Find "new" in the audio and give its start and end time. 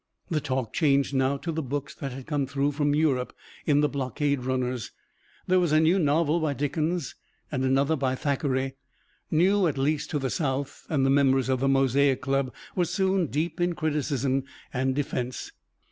5.79-5.99, 9.29-9.67